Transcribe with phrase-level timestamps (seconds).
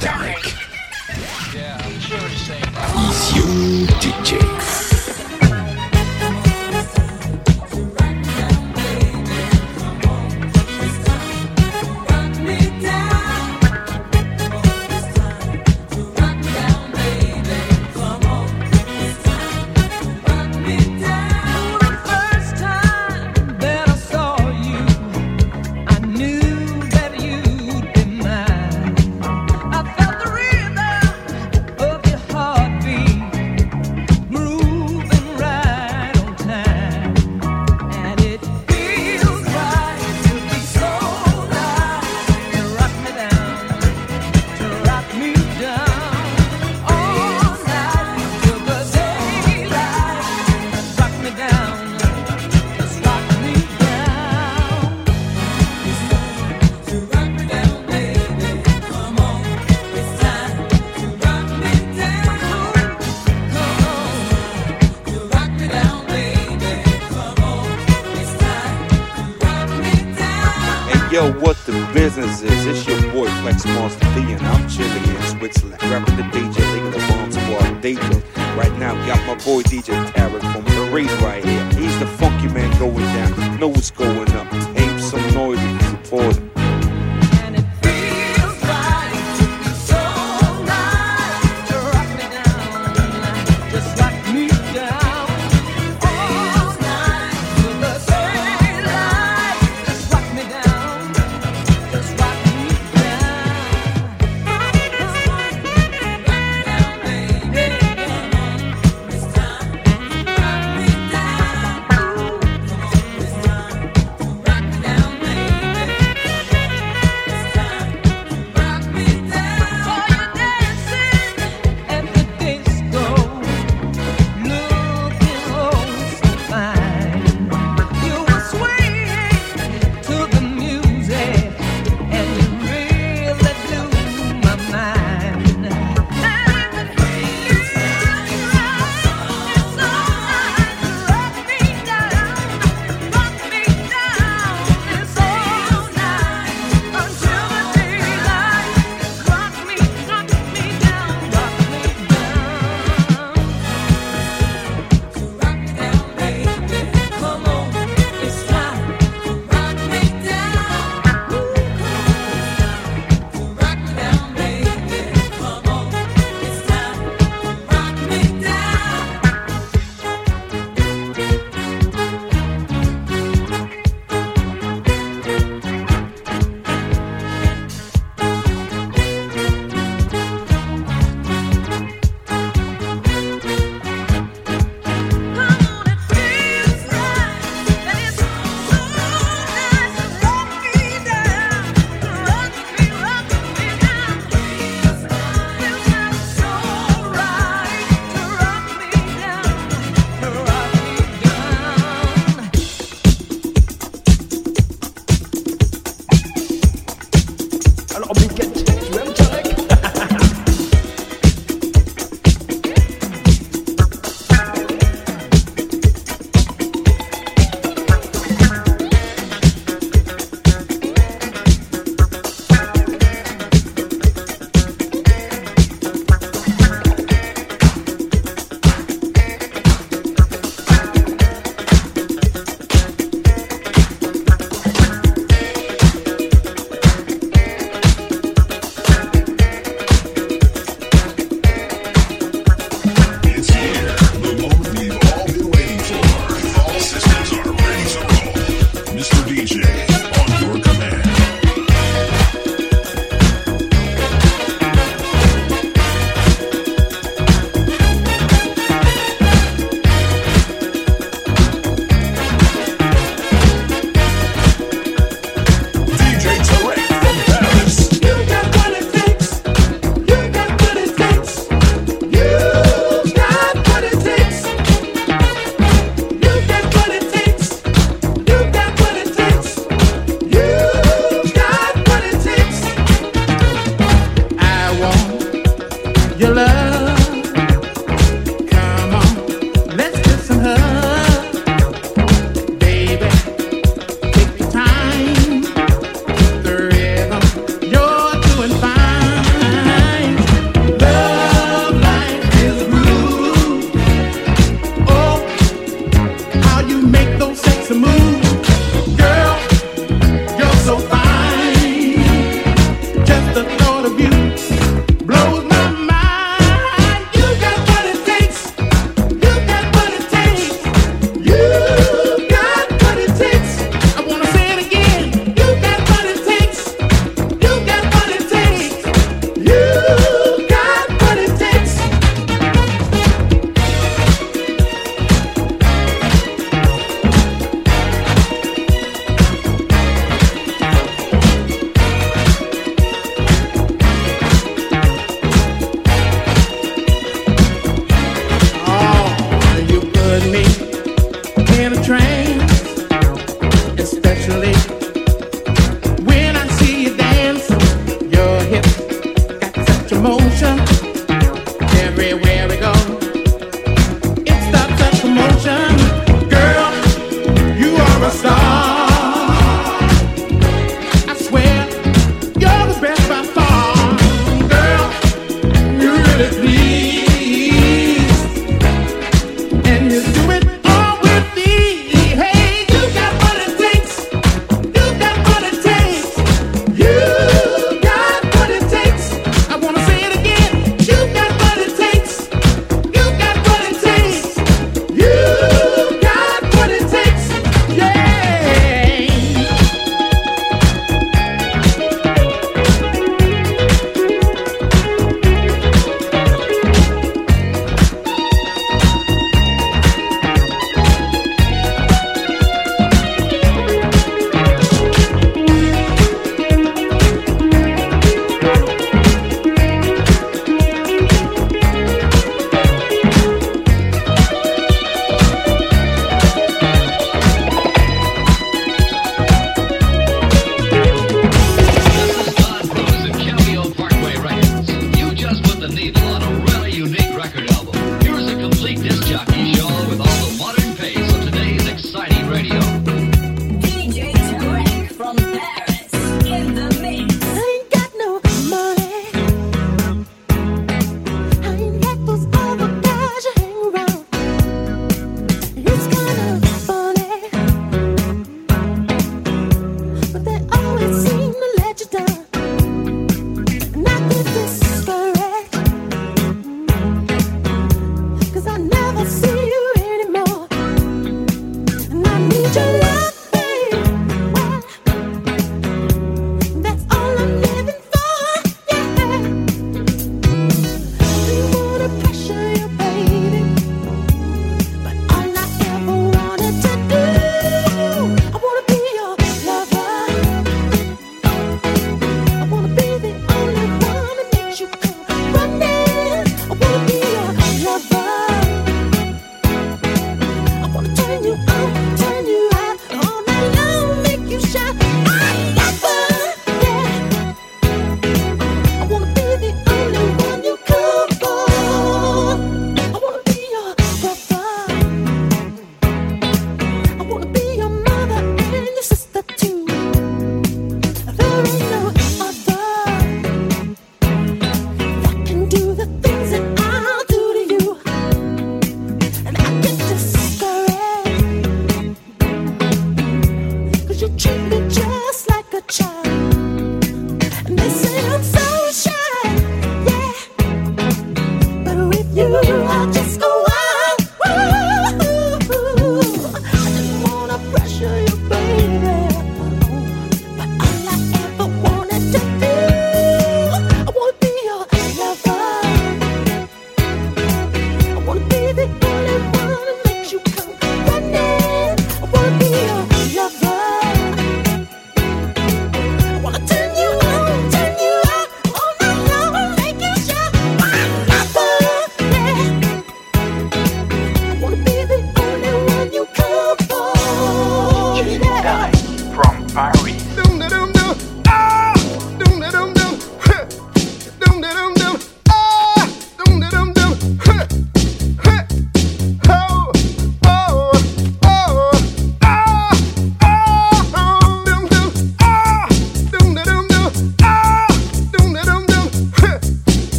[0.00, 0.55] Tarek.
[79.46, 80.05] boy DJ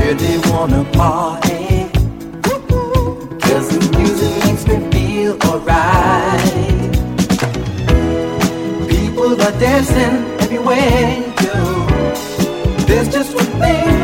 [0.00, 1.88] Really wanna party.
[3.40, 6.92] Cause the music makes me feel alright.
[8.88, 11.56] People are dancing everywhere you go.
[12.86, 14.03] There's just one thing.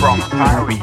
[0.00, 0.78] from Paris.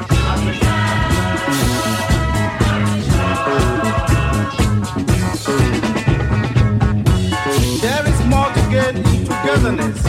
[7.81, 8.95] There is more to gain
[9.25, 10.01] togetherness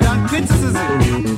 [0.00, 1.36] than criticism.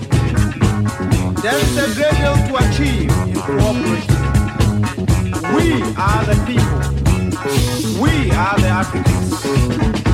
[1.42, 4.20] There is a great deal to achieve in cooperation.
[5.54, 8.02] We are the people.
[8.02, 10.13] We are the Africans.